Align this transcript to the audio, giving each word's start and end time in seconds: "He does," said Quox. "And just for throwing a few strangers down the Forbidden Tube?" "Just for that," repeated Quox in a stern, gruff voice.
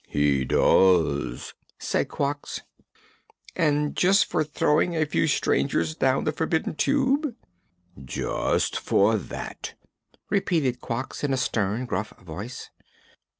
"He 0.07 0.45
does," 0.45 1.53
said 1.77 2.07
Quox. 2.09 2.61
"And 3.55 3.95
just 3.95 4.25
for 4.25 4.43
throwing 4.43 4.95
a 4.97 5.05
few 5.05 5.27
strangers 5.27 5.93
down 5.93 6.23
the 6.23 6.31
Forbidden 6.31 6.73
Tube?" 6.73 7.35
"Just 8.03 8.79
for 8.79 9.15
that," 9.15 9.75
repeated 10.27 10.81
Quox 10.81 11.23
in 11.23 11.33
a 11.33 11.37
stern, 11.37 11.85
gruff 11.85 12.13
voice. 12.19 12.71